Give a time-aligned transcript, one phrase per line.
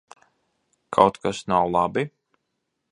[0.97, 2.03] Kaut kas nav labi?